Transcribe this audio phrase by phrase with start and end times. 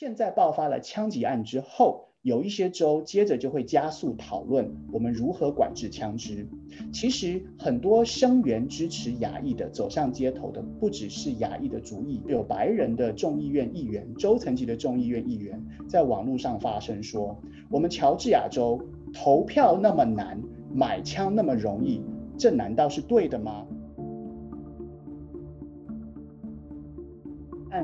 [0.00, 6.46] 现在爆发了枪击案之后，有一些州接着就会加速讨论我们如何管制枪支。
[6.92, 17.36] 其实很多声援支持亚裔的走上街头的，不只是亚裔的族裔，有白人的众议院议员、州层级的众议院议员，在网络上发声说：
[17.68, 18.80] 我们乔治亚州
[19.12, 20.40] 投票那么难，
[20.72, 22.00] 买枪那么容易，
[22.38, 23.66] 这难道是对的吗？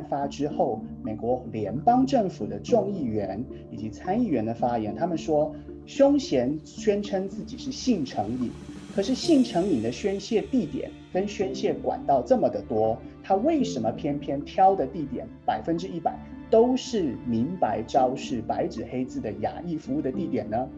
[0.04, 5.54] 发之后，美国联邦政府的众议员以及参议员的发言，他们说，
[5.86, 8.50] 凶嫌宣称自己是性成瘾，
[8.94, 16.16] 可是性成瘾的宣泄地点跟宣泄管道这么的多，他为什么偏偏挑的地点百分之一百
[16.50, 20.68] 都是明白招式、白纸黑字的亚裔服务的地点呢？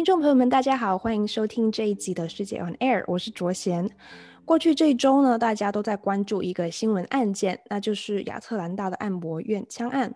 [0.00, 3.86] 听众朋友们，大家好，欢迎收听这一集的世界 On Air，我是卓贤。
[4.46, 10.14] 过去这一周呢，大家都在关注一个新闻案件，那就是亚特兰大的按摩院枪案。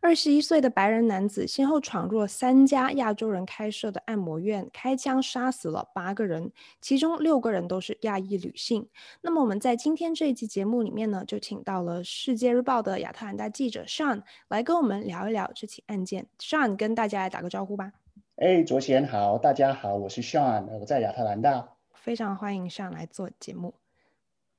[0.00, 8.88] 二十一岁的白人男子先后闯入了三家亚洲人开设的按摩院，开枪杀死了八个人，其中六个人都是亚裔女性。
[9.20, 16.26] 那么我们在今天这一集节目里面呢，就请到了《世界日报》的亚特兰大记者 Sean 来跟我们聊一聊这起案件。
[16.38, 17.92] Sean 跟大家来打个招呼吧。
[18.40, 23.74] 哎，卓贤好，大家好，我是 Sean，我在亚特兰大，非常欢迎 Sean 来做节目，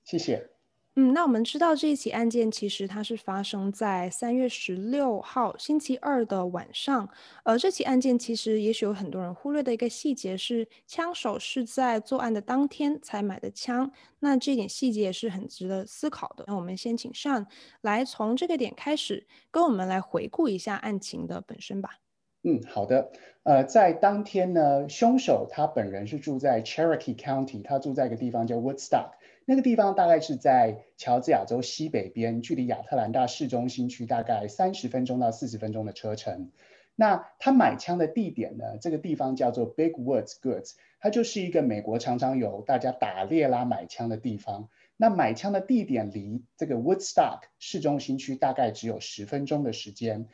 [0.03, 0.51] 谢谢。
[0.93, 7.09] 嗯，那我们知道这一起案件其实它是发生在三月十六号星期二的晚上，
[7.43, 16.43] 而这起案件其实也许有很多人忽略的一个细节是，枪手是在作案的当天才买的枪，那这点细节也是很值得思考的。
[16.45, 17.47] 那我们先请 Sean
[17.81, 22.00] 来从这个点开始，跟我们来回顾一下案情的本身吧。
[22.43, 23.11] 嗯，好的。
[23.43, 29.11] 呃，在当天呢，凶手他本人是住在 Cherokee County，他住在一个地方叫 Woodstock，
[29.45, 36.51] 那个地方大概是在乔治亚州西北边，距离亚特兰大市中心区大概三十分钟到四十分钟的车程。
[36.95, 44.69] 那他买枪的地点呢，这个地方叫做 Big Woods Goods，它就是一个美国常常有大家打猎啦买枪的地方。
[44.97, 50.27] 那买枪的地点离这个 Woodstock 市中心区大概只有十分钟的时间。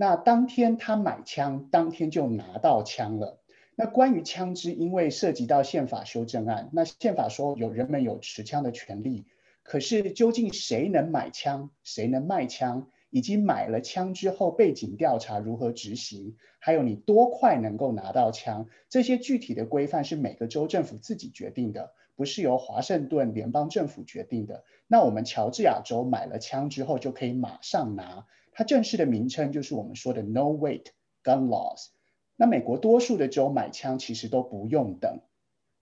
[0.00, 3.38] 那当天他买枪，当天就拿到枪了。
[3.74, 9.26] 那关于枪支，因为涉及到宪法修正案，那宪法说有人们有持枪的权利。
[9.62, 24.64] 可是究竟谁能买枪，谁能卖枪，以及买了枪之后背景调查如何执行，还有你多快能够拿到枪，这些具体的规范是每个州政府自己决定的，不是由华盛顿联邦政府决定的。
[24.86, 28.24] 那我们乔治亚州买了枪之后就可以马上拿。
[28.52, 30.86] 它正式的名称就是我们说的 No Wait
[31.22, 31.88] Gun Laws。
[32.36, 35.20] 那美国多数的州买枪其实都不用等。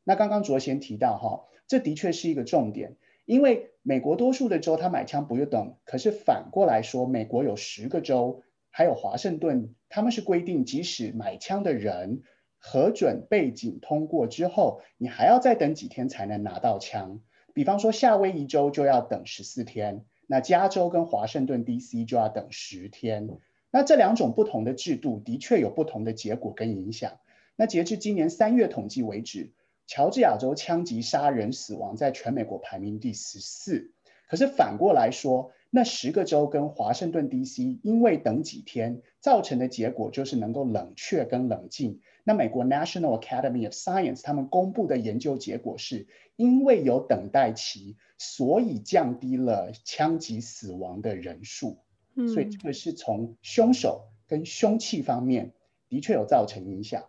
[0.04, 2.96] 那刚刚卓贤提到哈，这的确是一个重点，
[3.26, 5.76] 因为美国多数的州他买枪不用等。
[5.84, 12.22] 可是反过来说，美国有十个州，还有华盛顿，他们是规定，即使买枪的人
[12.56, 17.20] 核准背景通过之后，你还要再等几天才能拿到枪。
[17.54, 20.04] 比方说夏威夷州就要等十四天。
[20.30, 22.04] 那加州跟华盛顿 D.C.
[22.04, 23.28] 就要等十天。
[23.70, 27.18] 那这两种不同的制度的确有不同的结果跟影响。
[27.56, 29.52] 那截至今年三月统计为止，
[29.86, 33.90] 乔治亚州枪击杀人死亡在全美国排名第十四。
[34.28, 37.80] 可是反过来说，那十个州跟华盛顿 D.C.
[37.82, 42.00] 因为等几天造成的结果就是能够冷却跟冷静。
[42.28, 46.06] 那美国 National Academy of Science 他们公布的研究结果是，
[46.36, 51.78] 因为有等待期，所以降低了枪击死亡的人数。
[52.16, 55.54] 嗯，所以这个是从凶手跟凶器方面
[55.88, 57.02] 的确有造成影响。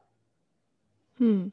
[1.18, 1.52] 嗯，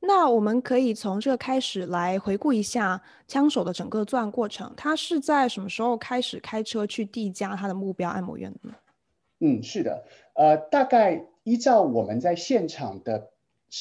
[0.00, 4.72] 那我们可以从这个开始来回顾一下枪手的整个作案过程。
[4.74, 8.74] 他是在什么时候开始开车去递加他的目标按摩院的呢？
[9.40, 11.26] 嗯，是的，呃，大概。
[11.44, 13.30] 依照我们在现场的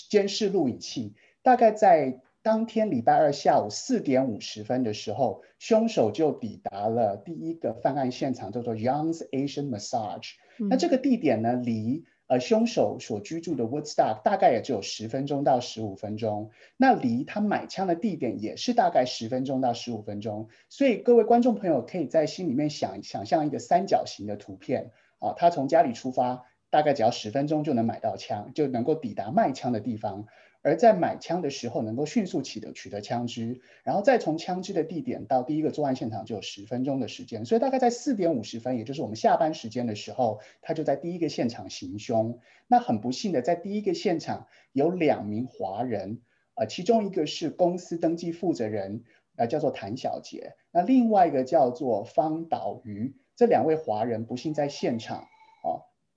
[0.10, 1.14] 监视录影器，
[1.44, 10.32] 大概在当天礼拜二下午四点五十分的时候，凶手就抵达了第一个犯案现场，叫做 Young's Asian Massage。
[10.60, 10.70] 嗯。
[10.70, 16.50] 那这个地点呢，离呃凶手所居住的 Woodstock 大概也只有十分钟到十五分钟。
[16.78, 20.48] 那离他买枪的地点也是大概十分钟到十五分钟。
[20.68, 24.90] 所以各位观众朋友可以在心里面想想象一个三角形的图片
[25.20, 26.46] 啊，他从家里出发。
[26.72, 30.26] 大概只要十分钟就能买到枪，就能够抵达卖枪的地方。
[30.64, 37.46] 而在买枪的时候，能够迅速取得取得枪支，然后再从枪支的地点到第一个作案现场就有十分钟的时间。
[37.46, 42.40] 所以大概在四点五十分，也就是我们下班时间的时候，他就在第一个现场行凶。
[42.68, 46.22] 那很不幸的，在第一个现场有两名华人，
[46.54, 49.04] 呃，其中一个是公司登记负责人
[49.38, 50.54] 呃，叫做谭小杰。
[50.72, 55.28] 那另外一个叫做方岛瑜，这两位华人不幸在现场，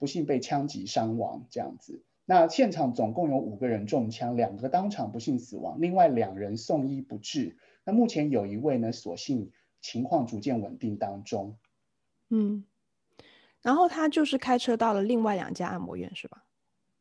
[0.04, 2.02] 不幸被枪击伤亡这样子。
[2.26, 7.56] 那现场总共有五个人中枪，两个当场不幸死亡，另外两人送医不治。
[7.86, 11.56] 那目前有一位呢，所幸情况逐渐稳定当中。
[12.28, 12.66] 嗯，
[13.62, 16.44] 然后他就是开车到了另外两家按摩院，是吧？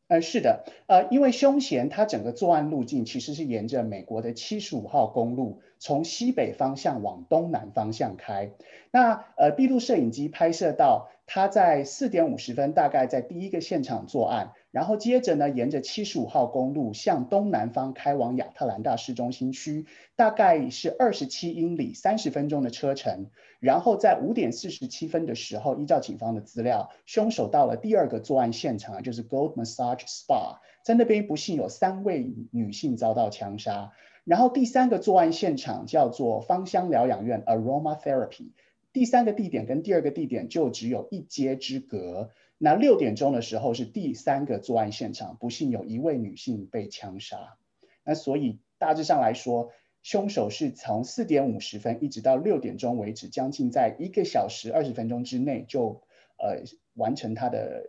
[0.08, 8.52] 呃，是的，呃，因为凶嫌他整个作案路径其实是沿着美国的七十五号公路，从西北方向往东南方向开。
[8.90, 14.52] 那呃，闭路摄影机拍摄到他在四点五十分，大概在第一个现场作案。
[14.70, 19.86] 然后接着呢，沿着七十五号公路向东南方开往亚特兰大市中心区，
[20.16, 23.30] 大概是二十七英里，三十分钟的车程。
[23.60, 33.92] 然后在五点四十七分的时候，依照警方的资料，凶手到了第二个作案现场，就是 Gold Massage Spa，在那边不幸有三位女性遭到枪杀。
[34.24, 38.52] 然后第三个作案现场叫做芳香疗养院 Aroma Therapy，
[38.94, 42.30] 第三个地点跟第二个地点就只有一街之隔。
[42.56, 47.58] 那六点钟的时候是第三个作案现场，不幸有一位女性被枪杀。
[48.04, 49.72] 那所以大致上来说，
[50.04, 56.00] 凶手是从四点五十分一直到六点钟为止，将近在一个小时二十分钟之内就
[56.38, 56.62] 呃
[56.94, 57.84] 完成他的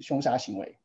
[0.00, 0.76] 凶杀行为。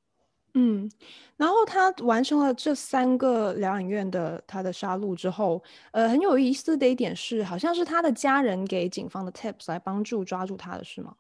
[0.60, 0.90] 嗯，
[1.36, 5.62] 然后他完成了这三个疗养院的他的杀戮之后，
[5.92, 11.14] 呃，很有意思的一点是，好像是他的家人给警方的 tips 来帮助抓住他的是吗？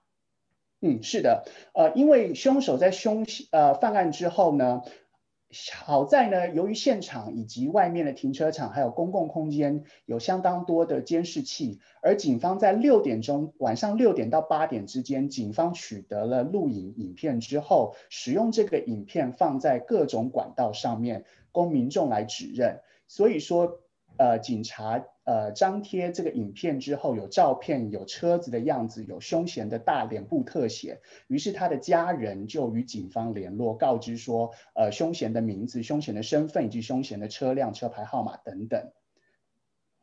[0.81, 1.44] 嗯，是的，
[1.75, 4.81] 呃，因为凶手在凶呃犯案之后呢，
[5.73, 23.79] 好在呢，由于现场以及外面的停车场还有公共空间有相当多的监视器，而警方在六点钟晚上六点到八点之间，警方取得了录影影片之后，使用这个影片放在各种管道上面，供民众来指认，所以说。
[24.19, 38.89] 呃，警察呃张贴这个影片之后，有照片、有车子的样子、有凶嫌的大脸部特写，于是他的家人就与警方联络，告知说，呃，凶嫌的名字、凶嫌的身份以及凶嫌的车辆、车牌号码等等。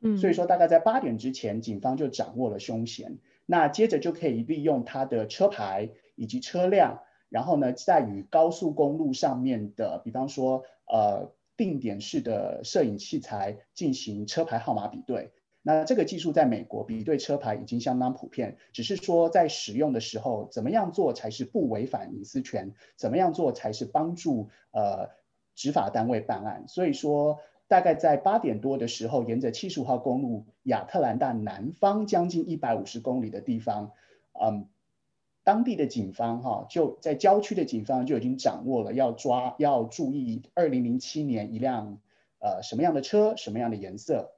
[0.03, 7.01] 嗯，所以说大概在八点之前，警方就掌握了凶嫌，那接着就可以利用他的车牌以及车辆，
[7.31, 11.33] 然后呢，在与高速公路上面的，比方说呃。
[11.57, 15.31] 定点式的摄影器材进行车牌号码比对，
[15.63, 25.11] 那这个技术在美国比对车牌已经相当普遍，只是说在使用的时候，怎么样做才是不违反隐私权，怎么样做才是帮助呃
[25.55, 26.65] 执法单位办案。
[26.67, 33.93] 所以说，大概在八点多的时候，沿着七十五号公路亚特兰大南方将近一百五十公里的地方，
[34.33, 34.69] 嗯。
[35.45, 41.99] 当地的警方哈就在郊区的警方就已经掌握了要抓要注意二零零七年一辆
[42.41, 44.33] 呃什么样的车什么样的颜色，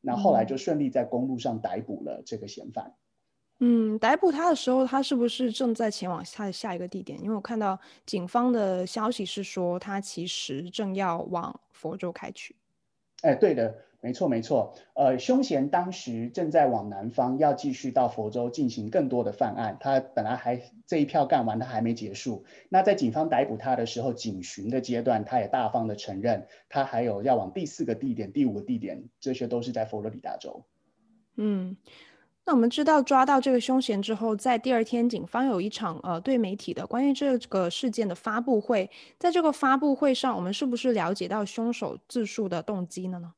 [0.00, 2.92] 那后来就顺利在公路上逮捕了这个嫌犯。
[3.60, 7.22] 嗯，逮捕他的时候，他是不是正在前往他的下一个地点？
[7.22, 12.56] 因为我看到警方的消息是说，他其实正要往佛州开去。
[13.20, 13.72] 哎，对的。
[14.02, 14.74] 没错，没错。
[14.94, 19.76] 呃，凶嫌当时正在往南方，要继续到佛州进行更多的犯案。
[19.78, 22.44] 他本来还这一票干完，他还没结束。
[22.70, 30.64] 那在警方逮捕他的时候，警询的阶段，他也大方的承认，他还有要往第四个地点、第五个地点，这些都是在佛罗里达州。
[31.36, 31.76] 嗯，
[32.46, 38.90] 那我们知道抓到这个凶嫌之后，在第二天，警方有一场呃对媒体的关于这个事件的发布会。
[39.18, 43.34] 在这个发布会上，我们是不是了解到凶手自述的动机了呢？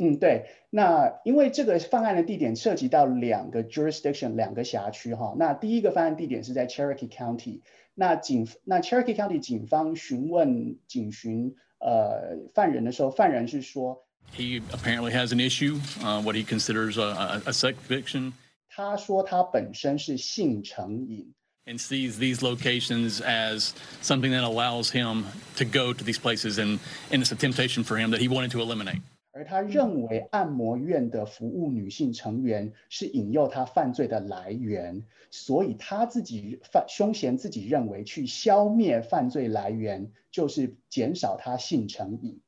[0.00, 5.34] 嗯，对，那因为这个犯案的地点涉及到两个 jurisdiction，两个辖区哈。
[5.38, 7.62] 那第一个犯案地点是在 Cherokee County，
[7.94, 18.34] 那警那 Cherokee County 警方询问警询呃犯人的时候，犯人是说，He apparently has an issue, uh, what he considers a a sex addiction。
[18.68, 21.32] 他说他本身是性成瘾，
[21.64, 23.70] and sees these locations as
[24.02, 25.24] something that allows him
[25.56, 26.78] to go to these places, and
[27.10, 29.00] and it's a temptation for him that he wanted to eliminate。
[29.33, 42.41] 而他认为按摩院的服务女性成员是引诱他犯罪的来源，所以他自己犯凶嫌自己认为去消灭犯罪来源就是减少他性成瘾，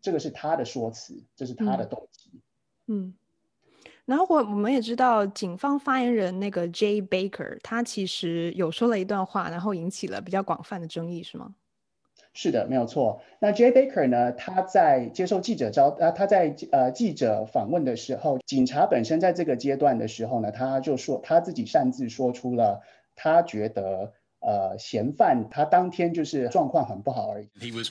[0.00, 2.30] 这个是他的说辞，这是他的动机。
[2.86, 3.14] 嗯，嗯，
[4.06, 11.54] 然后我我们也知道，警方发言人那个 Jay Baker，他其实有说了一段话，然后引起了比较广泛的争议，是吗？
[12.34, 13.22] 是的，没有错。
[13.38, 14.32] 那 Jay Baker 呢？
[14.32, 22.82] 他在接受记者招啊，他在呃记者访问的时候，警察本身在这个阶段的时候呢，他就说他自己擅自说出了
[23.14, 27.48] 他觉得呃嫌犯他当天就是状况很不好而已。
[27.60, 27.90] He was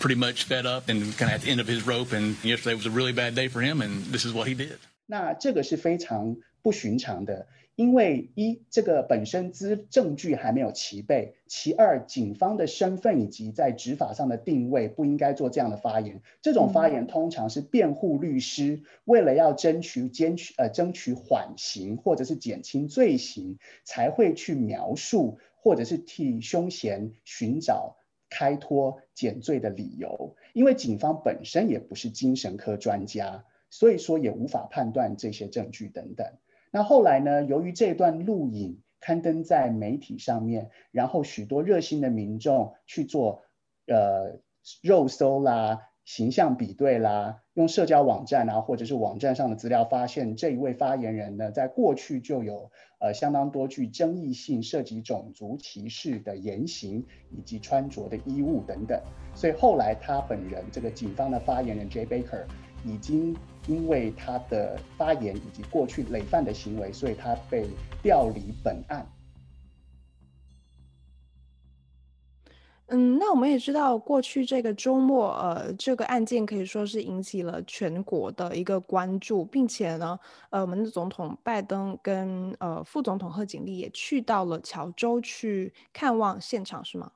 [0.00, 2.76] pretty much fed up and kind of at the end of his rope, and yesterday
[2.76, 4.78] was a really bad day for him, and this is what he did.
[5.06, 7.46] 那这个是非常不寻常的。
[7.74, 16.20] 因为一，这个本身资证据还没有齐备；其二，警方的身份以及在执法上的定位不应该做这样的发言。
[16.42, 27.96] 这种发言通常是辩护律师为了要争取监取呃争取缓刑或者是减轻罪行，才会去描述或者是替凶嫌寻找
[28.28, 30.36] 开脱减罪的理由。
[30.52, 36.26] 因为警方本身也不是精神科专家，所以说也无法判断这些证据等等。
[36.74, 37.44] 那后来呢？
[37.44, 43.42] 由于这段录影刊登在媒体上面，然后许多热心的民众去做
[43.86, 44.40] 呃
[44.82, 58.98] 肉搜啦、形象比对啦，用社交网站啊或者是网站上的资料，发现这一位发言人呢，在过去就有呃相当多具争议性、涉及种族歧视的言行以及穿着的衣物等等，
[59.34, 62.46] 所以后来他本人这个警方的发言人 Jay Baker
[62.82, 63.36] 已经。
[63.66, 67.68] 因为他的发言以及过去累犯的行为，所以他被
[68.02, 69.06] 调离本案。
[72.86, 80.18] 嗯，那我们也知道，过去这个周末，呃，这个案件可以说是引起了全国的一个关注，并且呢，
[80.50, 87.12] 呃，我们的总统拜登跟呃副总统贺锦丽也去到了乔州去看望现场，是吗？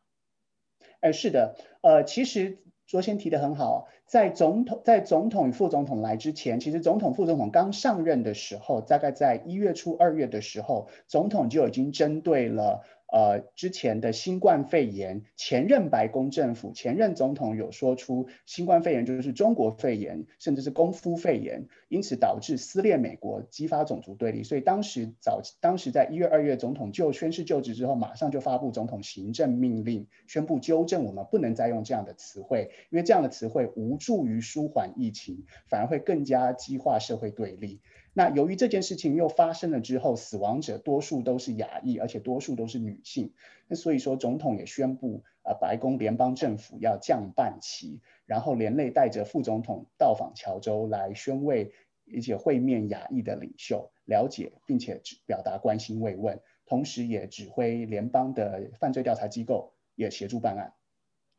[1.00, 2.58] 哎，是的，呃，其实。
[2.86, 12.84] 卓先提的很好，在总统在总统与副总统来之前，其实总统副总统刚上任的时候，大概在一月初二月的时候，总统就已经针对了。
[13.12, 24.42] 呃，之前的新冠肺炎，前任白宫政府、前任总统有说出新冠肺炎就是中国肺炎，甚至是功夫肺炎，因此导致撕裂美国，激发种族对立。
[24.42, 37.80] 所以当时早，当时在一月、二月，总统就宣誓就职之后，马上就发布总统行政命令，宣布纠正我们不能再用这样的词汇，因为这样的词汇无助于舒缓疫情，反而会更加激化社会对立。
[38.18, 43.34] 那由于这件事情又发生了之后，死亡者多数都是亚裔，而且多数都是女性。
[43.68, 51.74] 那所以说，总统也宣布，呃，白宫联邦政府要降半旗，然后连累带着副总统到访乔州来宣慰，
[52.14, 60.72] 而且会面亚裔的领袖，了解并且表达关心慰问，同时也指挥联邦的犯罪调查机构也协助办案。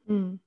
[0.06, 0.40] 嗯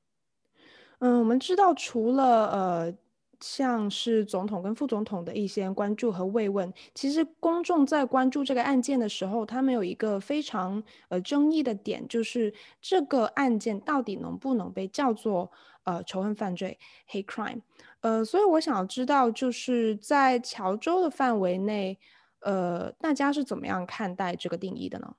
[1.01, 2.95] 嗯，我们知道除了呃。
[3.41, 15.51] 像是总统跟副总统的一些关注和慰问，其实公众在关注这个案件的时候，他们有一个非常呃争议的点，就是这个案件到底能不能被叫做
[15.85, 16.79] 呃仇恨犯罪
[17.11, 17.61] （hate crime）？
[18.01, 21.99] 呃，所以我想知道，就是在乔州的范围内，
[22.41, 25.15] 呃，大家是怎么样看待这个定义的呢？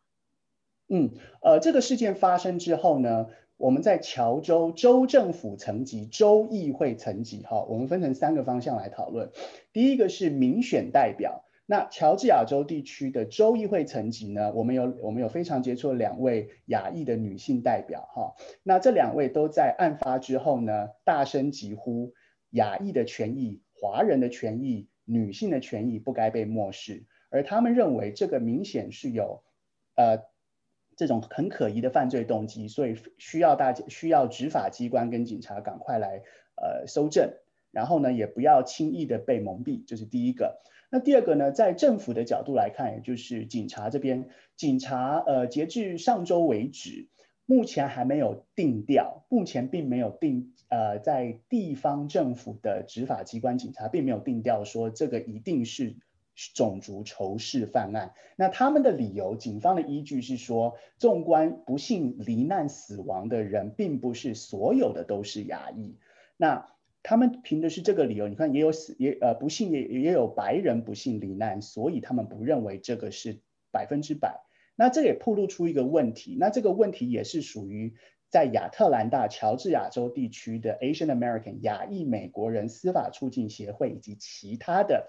[0.93, 1.09] 嗯，
[1.41, 3.27] 呃，这个事件发生之后呢，
[3.61, 9.29] 我们在乔州州政府层级、州议会层级，哈，我们分成三个方向来讨论。
[9.71, 22.13] 第一个是民选代表，那乔治亚州地区的州议会层级呢，我们有我们有非常杰出的两位亚裔的女性代表，哈，那这两位都在案发之后呢，大声疾呼
[22.49, 29.43] 亚裔的权益、华人的权益、女性的权益不该被漠视，而他们认为这个明显是有，
[29.95, 30.30] 呃。
[31.01, 36.21] 这种很可疑的犯罪动机，所以需要大家需要执法机关跟警察赶快来
[36.55, 37.33] 呃搜证，
[37.71, 40.61] 然后呢也不要轻易的被蒙蔽，这是第一个。
[40.91, 47.07] 那第二个呢，在政府的角度来看，也就是警察这边，警察呃截至上周为止，
[47.47, 55.95] 目前还没有定调，目前并没有定呃在地方政府的执法机关警察并没有定调说这个一定是。
[56.53, 65.97] 种族仇视犯案，那他们的理由，警方的依据是说，纵观不幸罹难死亡的人，并不是所有的都是亚裔。
[66.37, 66.67] 那
[67.03, 74.39] 他们凭的是这个理由，你看也有死也呃不幸也也有白人不幸罹难，所以他们不认为这个是百分之百。
[74.75, 77.93] 那这也暴露出一个问题，那这个问题也是属于
[78.29, 85.07] 在亚特兰大乔治亚州地区的 Asian American 亚裔美国人司法促进协会以及其他的。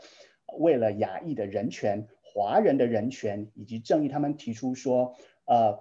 [0.59, 5.81] 为了亚裔的人权、华人的人权以及正义，他们提出说，呃，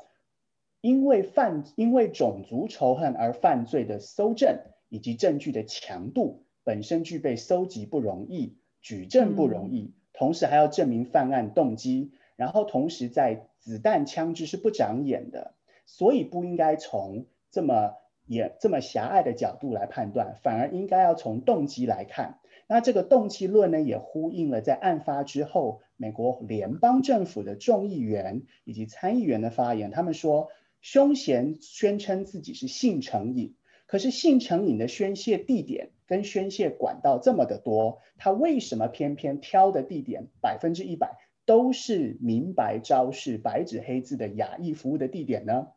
[0.81, 4.59] 因为犯因为种族仇恨而犯罪的搜证
[4.89, 15.53] 以及证据的强度本身具备搜集不容易、举证不容易，同时还要证明犯案动机，然后同时在子弹枪支是不长眼的，
[15.85, 22.39] 所以不应该从这么也这么狭隘的角度来判断，反而应该要从动机来看。
[22.71, 29.91] 那这个动机论呢，也呼应了在案发之后，美国联邦政府的众议员以及参议员的发言。
[29.91, 30.47] 他们说，
[30.79, 33.55] 凶嫌宣称自己是性成瘾，
[33.87, 45.67] 可是性成瘾的宣泄地点跟宣泄管道这么的多，他为什么偏偏挑的地点百分之一百都是明白昭示、白纸黑字的亚裔服务的地点呢？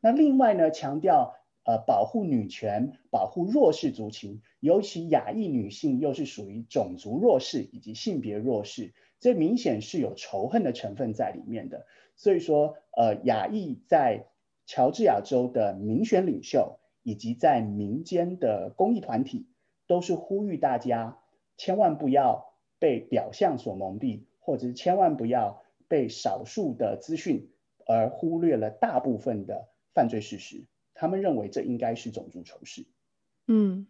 [0.00, 1.34] 那另外呢，强调
[1.64, 11.86] 呃保护女权、保护弱势族群，尤其亚裔女性又是属于种族弱势以及性别弱势，这明显是有仇恨的成分在里面的。
[12.16, 14.26] 所以说，呃，亚裔在
[14.66, 19.48] 乔治亚州的民选领袖以及在民间的公益团体，
[19.86, 21.18] 都是呼吁大家
[21.56, 27.50] 千万不要被表象所蒙蔽，或者是千万不要被少数的资讯
[27.86, 30.64] 而忽略了大部分的犯罪事实。
[31.04, 32.86] 他们认为这应该是种族仇视。
[33.48, 33.86] 嗯。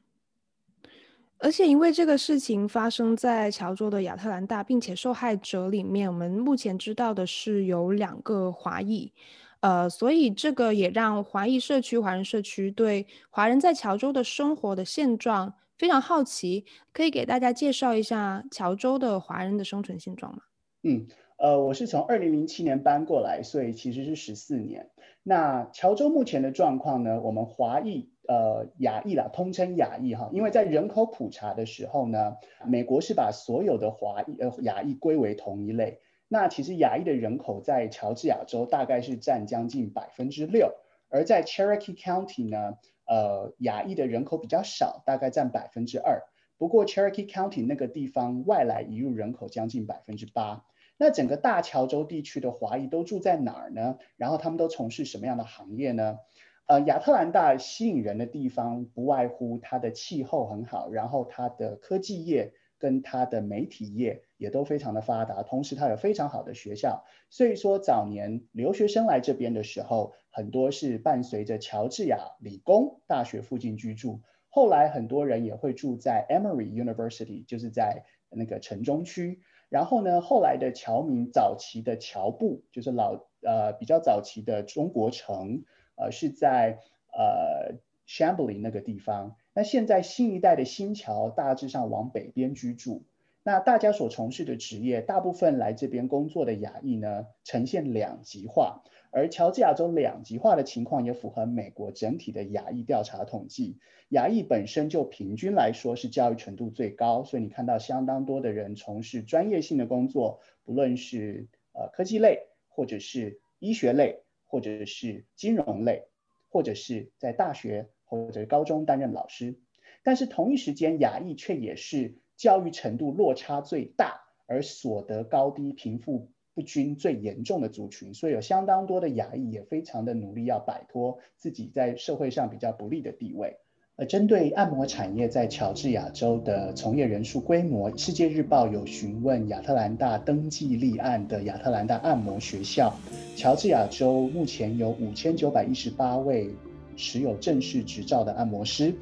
[1.38, 9.12] 而且因为这个事情发生在乔州的亚特兰大，并且受害者里面，我们目前知道的是有两个华裔，
[9.60, 16.64] 呃，所以这个也让华裔社区、华人社区对华人在乔州的生活的现状非常好奇。
[16.92, 20.42] 可以给大家介绍一下乔州的华人的生存现状吗？
[20.82, 21.06] 嗯，
[21.36, 24.88] 呃，我是从二零零七年搬过来，所以其实是十四年。
[25.24, 27.20] 那乔州目前的状况呢？
[27.20, 28.10] 我们华裔。
[28.26, 36.00] 呃，亚裔啦，通称亚裔哈，因为在人口普查的时候呢，美国是把所有的华裔呃亚裔归为同一类。
[36.26, 40.72] 那其实亚裔的人口在乔治亚州大概是占将近百分之六，
[41.10, 46.22] 而在 Cherokee County 呢，呃，亚裔的人口比较少，大概占百分之二。
[46.56, 50.64] 不过 Cherokee County 那个地方外来移入人口将近百分之八。
[50.96, 53.98] 那整个大乔州地区的华裔都住在哪儿呢？
[54.16, 56.18] 然后他们都从事什么样的行业呢？
[56.66, 67.04] 呃，亚特兰大吸引人的地方不外乎它的气候很好，然后它的科技业跟它的媒体业也都非常的发达，同时它有非常好的学校。
[67.28, 74.22] 所以说早年留学生来这边的时候，很多是伴随着乔治亚理工大学附近居住。
[74.48, 79.42] 后来很多人也会住在 Emory University，就是在那个城中区。
[79.68, 85.64] 然后呢，后来的侨民早期的侨埠，就是老呃比较早期的中国城。
[85.96, 86.80] 呃，是在
[87.12, 89.36] 呃 s h a m b l y 那个地方。
[89.52, 93.04] 那现在新一代的新侨大致上往北边居住。
[93.44, 98.82] 那大家所从事的职业，大部分来这边工作的亚裔呢，呈现两极化。
[99.14, 103.78] 而乔治亚州两极化的情况也符合美国整体的亚裔调查统计。
[104.08, 114.20] 亚裔本身就平均来说是教育程度最高，所以你看到相当多的人从事专业性的工作，不论是呃科技类或者是医学类。
[114.46, 116.04] 或者是金融类，
[116.48, 119.58] 或者是在大学或者高中担任老师，
[120.04, 133.56] 但是同一时间，亚裔却也是教育程度落差最大，而所得高低、贫富不均最严重的族群，所以有相当多的亚裔也非常的努力要摆脱自己在社会上比较不利的地位。
[133.96, 142.92] 而，针对按摩产业在乔治亚州的从业人数规模，《世界日报》有询问亚特兰大登记立案的亚特兰大按摩学校，
[143.36, 146.50] 乔治亚州目前有五千九百一十八位
[146.96, 148.92] 持有正式执照的按摩师，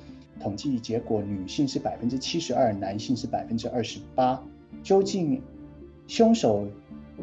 [0.41, 4.43] 统计结果女性是百分之七十二，男性是百分之二十八。
[4.83, 5.41] 究竟
[6.07, 6.69] 凶手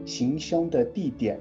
[0.09, 1.39] 行凶的地点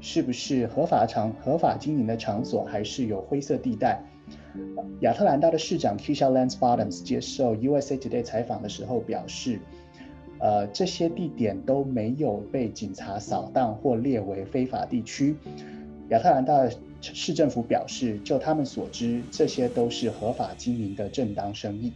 [0.00, 4.02] 是不是合法场合法经营的场所，还是有灰色地带？
[5.00, 9.58] 亚特兰大的市长 Kisha Lance Bottoms 接受 USA Today 采访的时候表示，
[10.38, 15.36] 呃，这些地点都没有被警察扫荡或列为非法地区。
[16.10, 21.92] 亚特兰大市政府表示，就他们所知，这些都是合法经营的正当生意。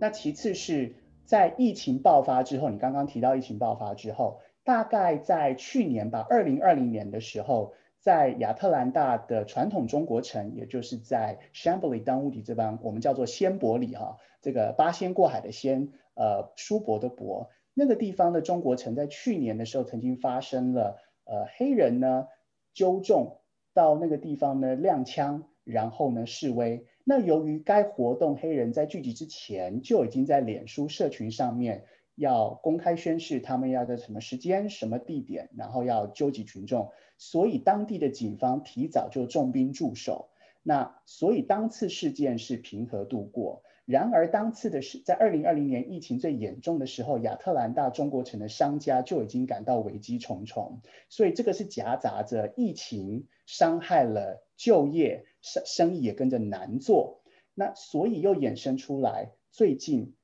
[0.00, 4.40] 那其次是在疫情爆发之后，你刚刚提到疫情爆发之后。
[4.64, 22.26] 大概在去年吧，二零二零年的时候，在亚特兰大的传统中国城，也就是在 Chamblee 当屋底这帮，我们叫做仙伯里哈，这个八仙过海的仙，呃，叔伯的伯，那个地方的中国城，在去年的时候曾经发生了，呃，黑人呢
[22.74, 23.38] 纠众
[23.72, 26.84] 到那个地方呢亮枪，然后呢示威。
[27.08, 31.86] 那由于该活动黑人在聚集之前就已经在脸书社群上面。
[32.16, 40.28] 要公开宣誓，他们要在什么时间、什么地点，然后要纠集群众，所以当地的警方提早就重兵驻守。
[40.64, 43.62] 那所以当次事件是平和度过。
[43.84, 50.82] 然而当次的是在二零二零年疫情最严重的时候，亚特兰大中国城的商家就已经感到危机重重。
[51.08, 57.22] 所以这个是夹杂着疫情伤害了就业，生生意也跟着难做。
[57.54, 60.14] 那所以又衍生出来最近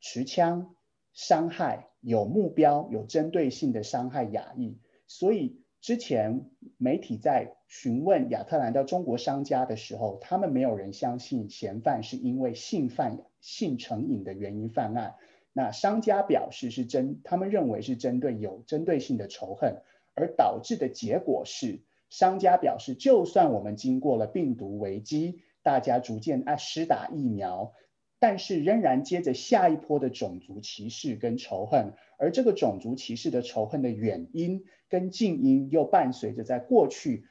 [0.00, 0.74] 持枪。
[1.16, 4.80] 伤害，有目标、有针对性的伤害亚裔。
[5.06, 15.14] 所以之前媒体在询问亚特兰大中国商家的时候，他们没有人相信嫌犯是因为性犯性成瘾的原因犯案。
[15.52, 19.82] 那商家表示是针，他们认为是针对有针对性的仇恨，
[20.16, 27.72] 而导致的结果是，商家表示，就算我们经过了病毒危机，大家逐渐啊施打疫苗，
[28.20, 37.26] 但是仍然接着下一波的种族歧视跟仇恨，而这个种族歧视的仇恨的远因跟近因又伴随着在过去。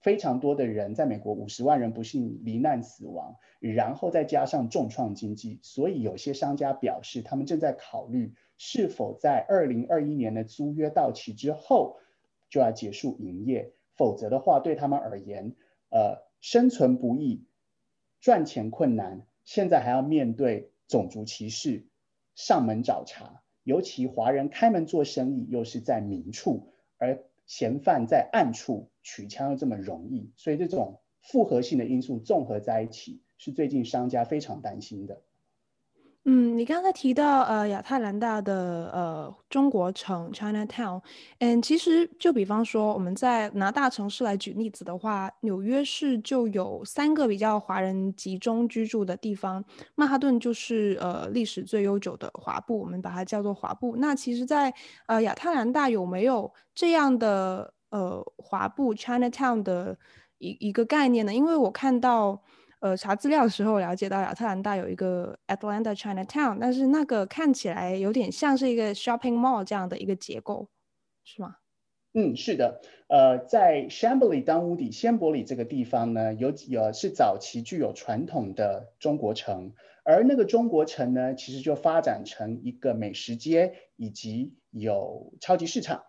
[0.00, 11.96] 非常多的人在美国，五十万人不幸罹难死亡，然后再加上重创经济，所以有些商家表示，他们正在考虑是否在二零二一年的租约到期之后
[12.48, 15.54] 就要结束营业，否则的话对他们而言，
[15.90, 17.44] 呃，生存不易，
[18.22, 21.86] 赚钱困难，现在还要面对种族歧视
[22.34, 27.22] 上门找茬，尤其华人开门做生意又是在明处，而。
[27.48, 35.22] 嫌犯在暗处取枪又这么容易，所以这种复合性的因素综合在一起，是最近商家非常担心的。
[36.24, 41.00] 嗯，你刚才提到呃亚特兰大的呃中国城 Chinatown，
[41.38, 53.96] 嗯，其实就比方说我们在拿大城市来举例子的话，纽约市就有三个比较华人集中居住的地方，曼哈顿就是呃历史最悠久的华埠，我们把它叫做华埠。
[53.96, 54.74] 那其实在，
[55.06, 59.96] 呃亚特兰大有没有这样的呃华埠 Chinatown 的
[60.36, 61.32] 一一个概念呢？
[61.32, 62.42] 因为我看到。
[62.80, 70.68] 呃，查资料的时候了解到亚特兰大有一个 Atlanta Chinatown，但是那个看起来有点像是一个 shopping mall 这样的一个结构，
[71.24, 71.56] 是吗？
[72.14, 72.80] 嗯，是的。
[73.08, 79.72] 呃，在 Chamblee 当屋底仙伯里这个地方呢，有呃是早期具有传统的中国城，
[80.04, 86.04] 而那个中国城呢，其实就发展成一个美食街以及有超级市场。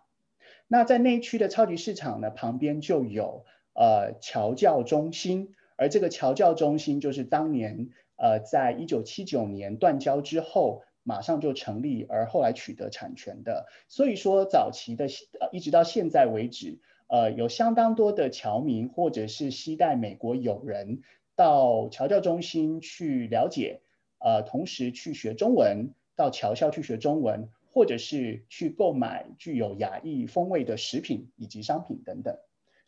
[0.67, 5.55] 那在内区的超级市场呢，旁边就有呃侨教中心。
[5.79, 13.65] 而这个侨教中心就是当年，呃，在一九七九年断交之后，马上就成立，而后来取得产权的。
[13.87, 15.05] 所以说，早期的，
[15.39, 21.01] 呃，一直到现在为止，呃，有相当多的侨民或者是西带美国友人
[21.37, 23.79] 到侨教中心去了解，
[24.19, 32.37] 呃，同时去学中文，到侨校去学中文，或者是去购买具有亚裔风味的食品以及商品等等。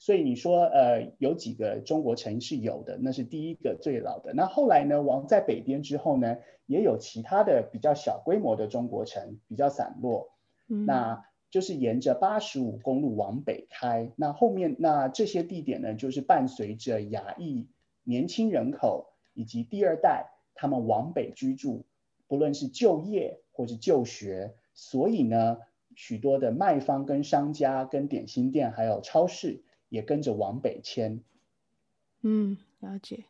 [0.02, 4.34] 所以你说，呃，有几个中国城是有的，那是第一个最老的。
[4.34, 10.32] 那后来呢，往在北边之后呢，也有其他的比较小规模的中国城，比较散落。
[10.68, 14.12] 嗯，那就是沿着八十五公路往北开。
[14.16, 17.68] 那后面那这些地点呢，就是伴随着亚裔
[18.04, 21.86] 年轻人口以及第二代他们往北居住，
[22.28, 24.56] 不论是就业或是就学。
[24.74, 25.60] 所以呢，
[25.96, 29.62] 许多的卖方跟商家跟点心店还有超市。
[29.92, 31.22] 也跟着往北迁。
[32.22, 33.26] 嗯，了解。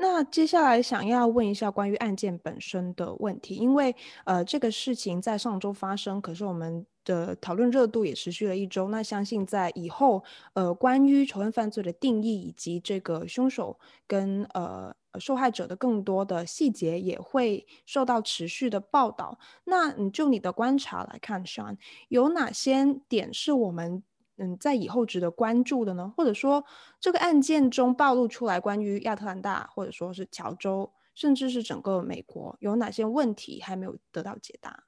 [0.00, 8.88] 那接下来想要问一下关于案件本身的问题，因为呃这个事情在上周发生，可是我们的讨论热度也持续了一周。
[8.88, 13.76] 那相信在以后呃关于仇恨犯罪的定义以及这个凶手
[14.06, 19.36] 跟呃受害者的更多的细节也会受到持续的报道。
[19.64, 21.76] 那你就你的观察来看，Sean
[22.06, 24.04] 有哪些点是我们？
[24.38, 26.12] 嗯，在以后值得关注的呢？
[26.16, 26.64] 或者说，
[27.00, 34.84] 这个案件中暴露出来关于亚特兰大，或者说是乔州，甚至是整个美国，有哪些问题还没有得到解答？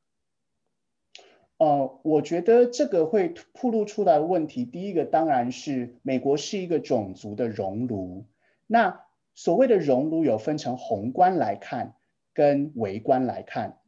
[1.58, 8.24] 呃，我觉得这个会暴露出来的问题，第一个当然是美国是一个种族的熔炉。
[8.66, 9.02] 那
[9.34, 11.96] 所谓的熔炉有分成宏观来看
[12.32, 13.78] 跟微观来看。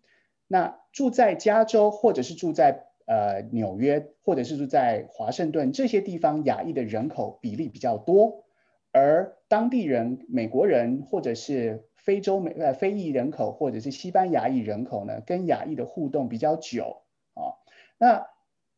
[0.49, 8.45] 那住在加州或者是住在呃，纽约或者是住在华盛顿这些地方，亚裔的人口比例比较多，
[8.93, 17.03] 而当地人、美国人或者是非洲美呃非裔人口或者是西班牙裔人口呢，跟亚裔的互动比较久
[17.35, 17.59] 啊。
[17.99, 18.27] 那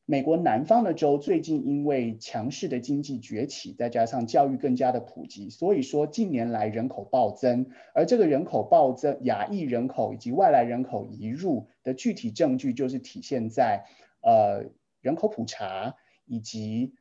[0.06, 13.84] 美国南方的州最近因为强势的经济崛起，再加上教育更加的普及，所以说近年来人口暴增，而这个人口暴增，亚裔人口以及外来人口移入的具体证据就是体现在。
[14.24, 14.64] 呃，
[15.02, 16.94] 人口普查以及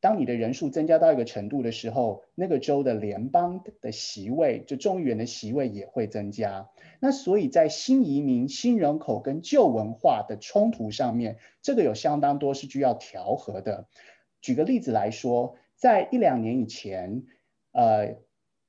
[0.00, 6.70] 当你的人数增加到一个程度的时候，那个州的联邦的席位，就众议员的席位也会增加。
[7.00, 13.88] 那所以在新移民、新人口跟旧文化的冲突上面，这个有相当多是需要调和的。
[14.40, 17.24] 举个例子来说，在一两年以前，
[17.72, 18.18] 呃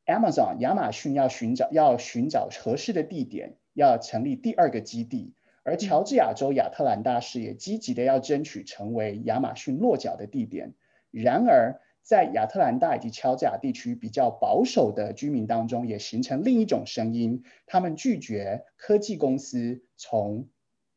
[0.08, 5.36] ，Amazon 亚马逊要寻找要寻找合适的地点，要成立第二个基地。
[5.64, 10.74] 而乔治亚州亚特兰大市也积极的要争取成为亚马逊落脚的地点。
[11.12, 20.48] 然而，在亚特兰大以及乔治亚地区比较保守的居民当中，也形成另一种声音，他们拒绝科技公司从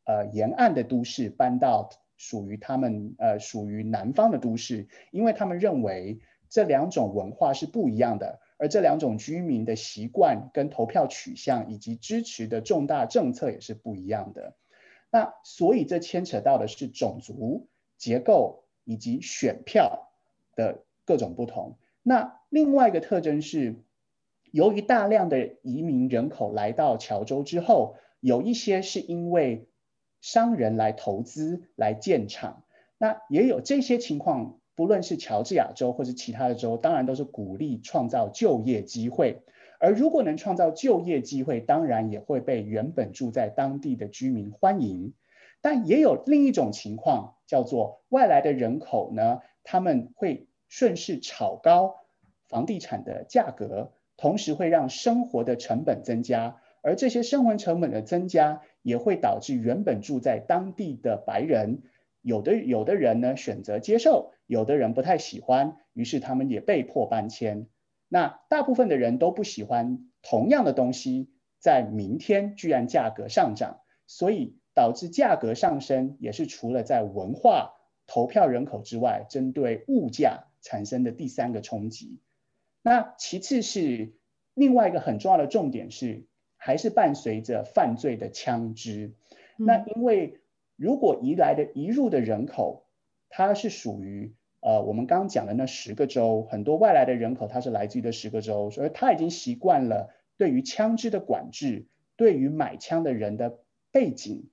[0.05, 8.39] 呃沿岸的都市搬到属于他们呃属于南方的都市，因为他们认为这两种文化是不一样的。
[8.63, 14.55] 而这两种居民的习惯、跟投票取向以及支持的重大政策也是不一样的。
[15.11, 20.13] 那所以这牵扯到的是种族结构以及选票
[20.55, 21.77] 的各种不同。
[22.03, 23.75] 那另外一个特征是，
[24.49, 29.67] 由于大量的移民人口来到乔州之后，有一些是因为
[30.21, 32.63] 商人来投资来建厂，
[32.97, 34.57] 那也有这些情况。
[34.75, 39.41] 不论是乔治亚州或是其他的州，当然都是鼓励创造就业机会。
[39.79, 45.13] 而如果能创造就业机会，当然也会被原本住在当地的居民欢迎。
[45.61, 51.95] 但也有另一种情况，叫做外来的人口呢，他们会顺势炒高
[52.47, 56.57] 房地产的价格，同时会让生活的成本增加。
[56.81, 61.81] 而这些生活成本的增加，也会导致原本住在当地的白人，
[62.21, 64.33] 有的有的人呢选择接受。
[64.53, 67.65] 有的人不太喜欢，于是他们也被迫搬迁。
[68.07, 77.73] 那大部分的人都不喜欢同样的东西，在明天居然价格上涨，所以导致价格上升，也是除了在文化、
[78.05, 82.19] 投票人口之外，针对物价产生的第三个冲击。
[82.83, 84.13] 那其次是
[84.53, 89.15] 另外一个很重要的重点是，还是伴随着犯罪的枪支。
[89.57, 90.41] 那因为
[90.75, 92.85] 如果移来的移入的人口，
[93.29, 94.35] 它是属于。
[94.65, 103.59] 呃，我们刚刚讲的那十个州，很多外来的人口，他是来自于这十个州，所以他已经习惯了对于枪支的管制，对于买枪的人的
[103.91, 104.47] 背景，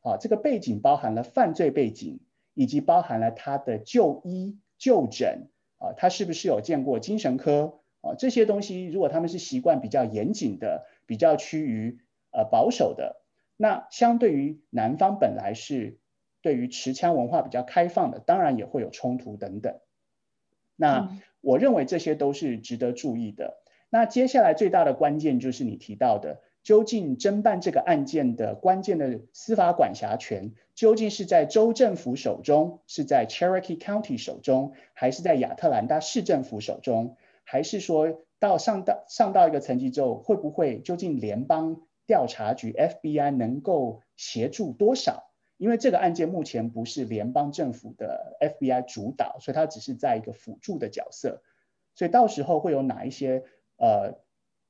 [0.00, 2.20] 啊，这个背景包含了犯罪背景，
[2.54, 11.98] 以及包含了他的就医就诊，啊，他是不是有见过精神科，啊，这些东西，如果他们是习惯比较严谨的，比较趋于
[12.30, 13.20] 呃保守的，
[13.56, 15.98] 那相对于南方本来是。
[16.40, 19.78] 对于持枪文化比较开放的，当然也会有冲突等等。
[20.76, 23.58] 那我认为这些都是值得注意的。
[23.90, 45.27] 那接下来最大的关键就是你提到的，究竟侦办这个案件的关键的司法管辖权，究竟是在州政府手中，是在 Cherokee County 手中，还是在亚特兰大市政府手中，还是说到上到上到一个层级之后，会不会究竟联邦调查局 FBI 能够协助多少？
[45.58, 51.42] 因为这个案件目前不是联邦政府的 FBI 主导，所以它只是在一个辅助的角色。
[51.94, 53.44] 所以到时候会有哪一些
[53.76, 54.20] 呃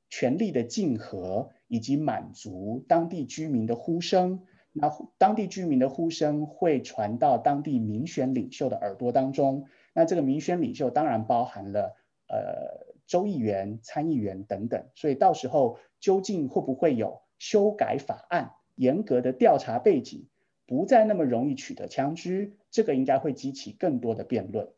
[0.08, 4.46] 权力的竞合，以及满足当地居民的呼声？
[4.72, 9.66] 那当地居民的呼声会传到当地民选领袖的耳朵当中。
[9.92, 11.96] 那这个民选领袖当然包含了
[12.28, 14.86] 呃州议员、参议员等等。
[14.94, 20.28] 所以到时候究竟会不会有修改法案、严格的调查背景？
[20.68, 24.68] 不再那么容易取得枪支，这个应该会激起更多的辩论。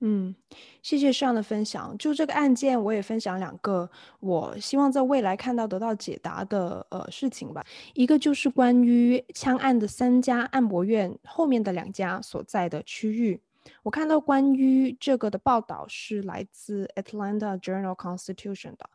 [0.00, 0.34] 嗯，
[0.82, 1.96] 谢谢上的分享。
[1.98, 3.88] 就这个案件，我也分享两个
[4.20, 7.64] 我希望在未来看到得到解答的呃事情吧。
[7.92, 13.40] 一个就是关于枪案的三家按摩院后面的两家所在的区域。
[13.82, 18.90] 我看到关于这个的报道是来自 Atlanta Journal-Constitution 的，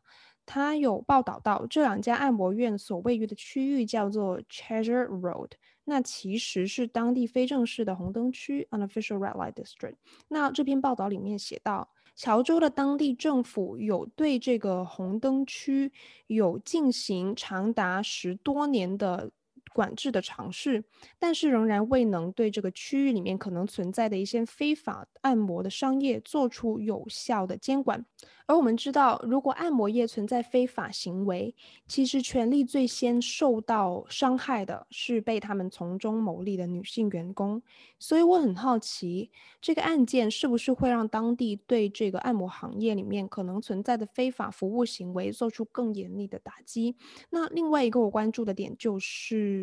[0.46, 5.52] 他有报道到这两家按摩院所位于的区域叫做 Treasure Road。
[5.90, 9.96] 那其实是当地非正式的红灯区 （Unofficial Red Light District）。
[10.30, 15.92] 那这篇报道里面写到，乔州的当地政府有对这个红灯区
[16.28, 19.32] 有进行长达十多年的
[19.74, 20.84] 管制的尝试，
[21.18, 28.06] 但是仍然未能对这个区域里面可能存在的一些非法按摩的商业做出有效的监管。
[28.48, 31.54] 而我们知道，如果按摩业存在非法行为，
[31.88, 37.62] 其实权利最先受到伤害的是被他们从中牟利的女性员工。
[38.00, 39.30] 所以我很好奇，
[39.62, 46.96] 这个案件是不是会让当地对这个按摩行业里面可能存在的非法服务行为做出更严厉的打击？
[47.30, 49.59] 那另外一个我关注的点就是，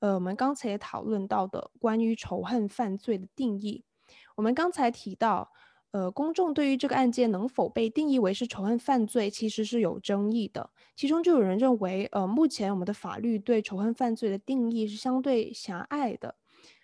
[0.00, 3.84] 呃，我们刚才也讨论到的关于仇恨犯罪的定义。
[4.36, 5.50] 我们刚才提到。
[5.92, 10.70] 呃，公众对于这个案件能否被定义为是仇恨犯罪，其实是有争议的。
[10.94, 16.36] 其中就有人认为，呃，目前我们的法律对仇恨犯罪的定义是相对狭隘的。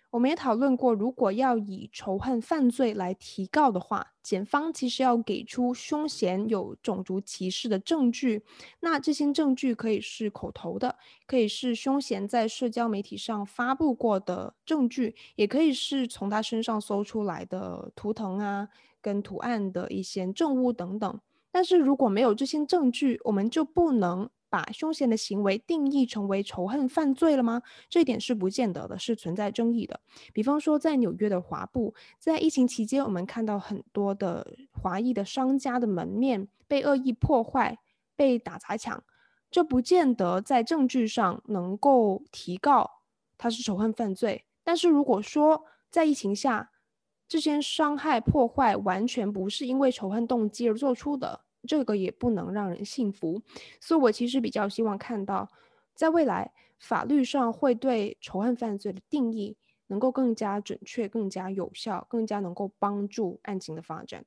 [0.09, 8.43] 我们也讨论过，如果要以仇恨犯罪来提告的话，检方其实要给出凶嫌有种族歧视的证据。
[8.79, 10.95] 那这些证据可以是口头的，
[11.27, 18.69] 可以是凶嫌在社交媒体上发布过的证据，也可以是从他身上搜出来的图腾啊、
[19.01, 21.19] 跟图案的一些证物等等。
[21.51, 27.61] 但是如果没有这些证据，我们就不能把凶嫌的行为定义成为仇恨犯罪了吗？
[27.89, 29.99] 这一点是不见得的，是存在争议的。
[30.33, 37.77] 比方说，在纽约的华埠，在疫情期间，我们看到很多的华裔的商家的门面被恶意破坏、
[38.15, 39.03] 被打砸抢，
[39.51, 43.01] 这不见得在证据上能够提告
[43.37, 44.45] 他是仇恨犯罪。
[44.63, 46.71] 但是如果说在疫情下，
[47.27, 51.41] 这些伤害破坏完全不是因为仇恨动机而做出的。
[51.67, 53.41] 这个也不能让人信服，
[53.79, 55.49] 所以我其实比较希望看到，
[55.93, 64.25] 在未来法律上会对仇恨犯罪的定义能够更加准确、更加有效、更加能够帮助案情的发展。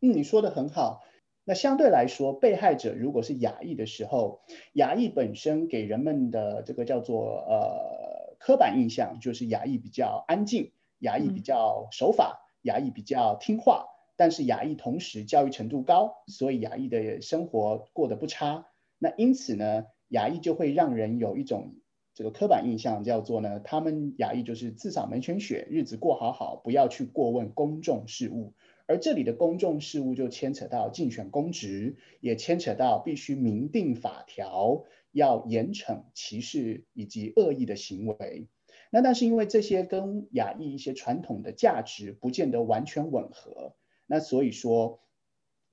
[0.00, 1.02] 嗯，你说的很好。
[1.44, 4.42] 那相对来说，被害者如果是亚裔的时候，
[4.74, 13.86] 亚裔本身给人们的这个叫做呃刻板印象，就是亚裔比较安静，亚裔比较守法，亚裔比较听话。
[14.20, 18.66] 但是亚裔同时教育程度高，所以亚裔的生活过得不差。
[18.98, 21.76] 那因此呢，亚裔就会让人有一种
[22.12, 28.52] 这个刻板印象，叫做呢，他们亚裔就是自扫门前雪，日子过好好，不要去过问公众事务。
[28.86, 38.48] 而这里的公众事务就牵扯到竞选公职，也牵扯到必须明定法条，要严惩歧视以及恶意的行为。
[38.90, 43.76] 那但是因为这些跟亚裔一些传统的价值不见得完全吻合。
[44.12, 45.00] 那所以说，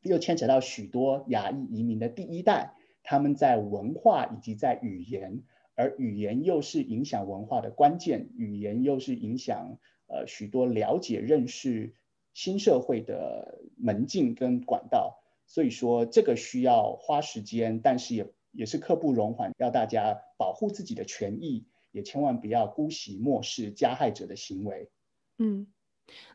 [0.04, 5.42] 又牵扯到许多亚裔移民的第一代，他们在文化以及在语言，
[5.74, 11.96] 而语言又是影响文化的关键，语言又是影响呃许多了解认识
[12.36, 15.18] 新社会的门径跟管道。
[15.48, 24.92] 所以说，这个需要花时间，但是也也是刻不容缓，要大家保护自己的权益，也千万不要姑息漠视加害者的行为。
[25.40, 25.66] 嗯。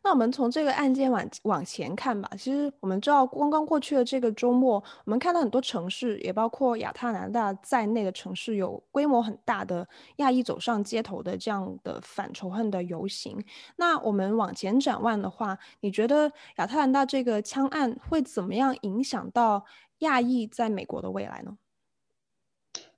[0.02, 2.28] 那我们从这个案件往往前看吧。
[2.37, 13.42] 其实我们知道，刚刚过去的这个周末，我们看到很多城市，也包括亚特兰大在内的城市，有规模很大的亚裔走上街头的这样的反仇恨的游行。
[13.76, 19.64] 那我们往前展望的话，你觉得亚特兰大这个枪案会怎么样影响到
[19.98, 21.56] 亚裔在美国的未来呢？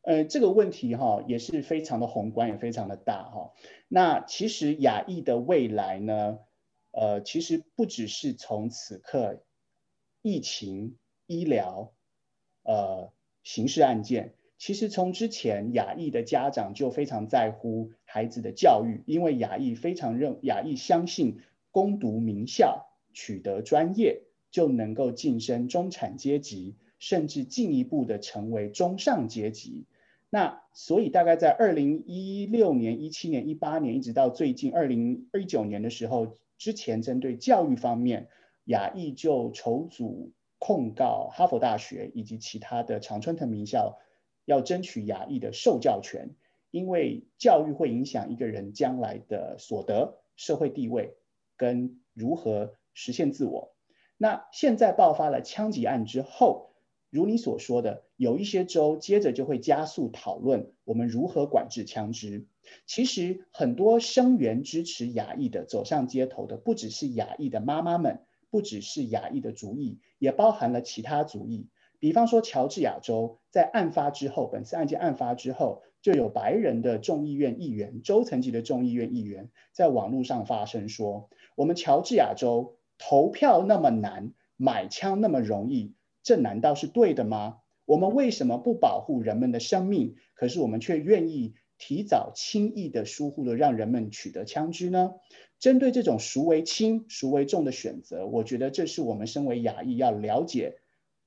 [0.03, 3.53] 呃，这个问题哈也是非常的宏观，也非常的大哈。
[3.89, 6.39] 那其实亚裔的未来呢？
[6.97, 9.43] 呃，其实不只是从此刻
[10.23, 11.93] 疫情、医疗、
[12.63, 21.41] 呃刑事案件，其实从之前亚裔的家长就非常在乎孩子的教育，因为亚裔非常认亚裔相信
[21.73, 29.85] 攻读名校、取得专业就能够晋升中产阶级，甚至进一步的成为中上阶级。
[30.31, 36.37] 那所以大概在二零一六年、一七年、一八年，一直到最近二零一九年的时候。
[36.59, 38.29] 之前针对教育方面，
[38.65, 43.99] 亚裔就筹组控告哈佛大学以及其他的常春藤名校，
[44.45, 46.31] 要争取亚裔的受教权，
[46.71, 51.17] 因为教育会影响一个人将来的所得、社会地位
[51.57, 53.75] 跟如何实现自我。
[54.17, 56.71] 那现在爆发了枪击案之后，
[57.11, 62.47] 如你所说的，有一些州接着就会加速讨论我们如何管制枪支。
[62.87, 71.69] 其实很多声援支持亚裔的走上街头的，不只是亚裔的妈妈们，不只是亚裔的族裔，也包含了其他族裔。
[71.99, 87.61] 比方说，乔治亚州在案发之后，本次案件案发之后，就有白人的众议院议员，州层级的众议院议员，在网络上发声说：“我们乔治亚州投票那么难，买枪那么容易，这难道是对的吗？
[87.87, 90.17] 我们为什么不保护人们的生命？
[90.35, 95.15] 可是我们却愿意。”提早轻易的疏忽了让人们取得枪支呢？
[95.59, 100.79] 针对这种孰为轻孰为重的选择，我觉得这是我们身为亚裔要了解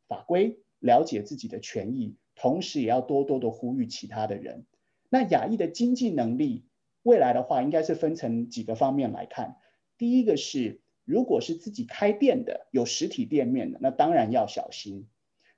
[0.07, 4.65] 法规、了解自己的权益，同时也要多多的呼吁其他的人。
[5.09, 6.65] 那亚裔的经济能力，
[7.01, 9.55] 未来的话应该是分成几个方面来看。
[9.97, 15.07] 第一个是，如果是自己开店的，有实体店面的，那当然要小心。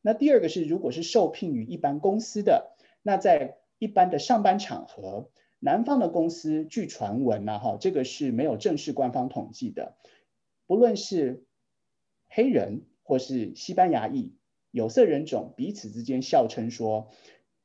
[0.02, 9.96] 那第二个是，如果是受聘于一般公司的，那在一般的上班场合，南方的公司据传闻呐，哈，这个是没有正式官方统计的。
[10.68, 11.46] 不论是
[12.28, 14.36] 黑人或是西班牙裔、
[14.70, 17.10] 有色人种，彼此之间笑称说，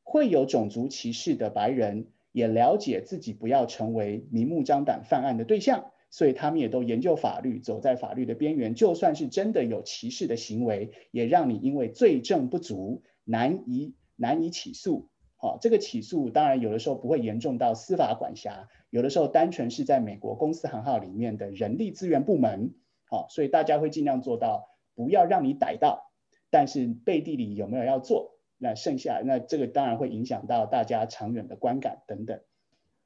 [0.03, 8.75] 会有种族歧视的白人也了解自己不要成为明目张胆犯案的对象，所以他们也都研究法律，走在法律的边缘。
[8.75, 15.11] 就算是真的有歧视的行为，也让你因为罪证不足，难以难以起诉。
[15.45, 22.73] 好，这个起诉当然有的时候不会严重到司法管辖，有的时候单纯是在美国公司行号里面的人力资源部门。
[23.11, 26.11] 好，所以大家会尽量做到不要让你逮到，
[26.49, 28.39] 但是背地里有没有要做？
[28.57, 32.41] 那剩下，那这个当然会影响到大家长远的观感等等。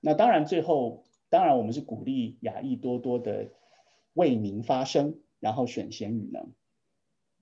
[0.01, 3.49] 那当然最后，当然我们是鼓励亚裔多多的
[4.13, 6.53] 为民发声，然后选贤与能。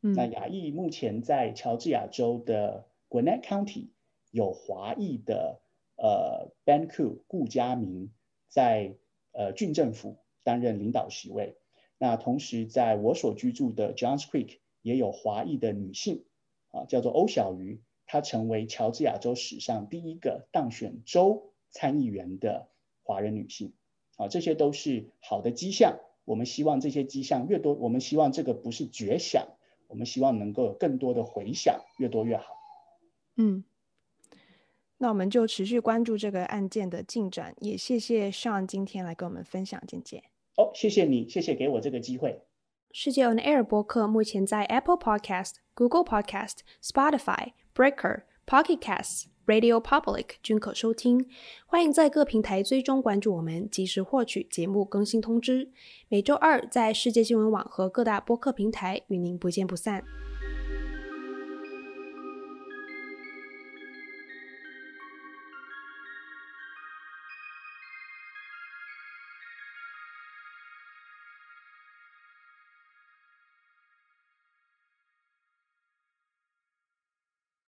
[0.01, 3.89] 嗯、那亚裔目前在乔治亚州的 Gwinnett County
[4.37, 5.63] 有华裔的
[5.97, 8.13] 呃 Ben Ku 顾家明
[8.49, 8.97] 在
[9.33, 11.57] 呃郡政府担任领导席位。
[11.97, 16.27] 那同时在我所居住的 Johns Creek 也有华裔的女性
[16.69, 17.81] 啊，叫做欧小瑜。
[18.05, 22.69] 她成为乔治亚州史上第一个当选州参议员的
[23.03, 23.73] 华人女性，
[24.17, 25.99] 啊，这些都是好的迹象。
[26.27, 29.49] 我们希望这些迹象越多，我们希望这个不是绝响，
[29.89, 32.55] 我们希望能够有更多的回响，越多越好。
[33.37, 33.65] 嗯，
[34.99, 40.25] 那我们就持续关注这个案件的进展，也谢谢 Sean 今天来跟我们分享见解。
[40.57, 42.43] 哦，谢谢你，谢谢给我这个机会。
[42.93, 47.53] 世界 On Air 播客目前在 Apple Podcast、Google Podcast、Spotify。
[47.77, 51.29] Breaker、Pocket Casts、Radio Public 均可收听，
[51.67, 55.71] 欢迎在各平台追踪关注我们，及时获取节目更新通知。
[56.09, 60.03] 每周二在世界新闻网和各大播客平台与您不见不散。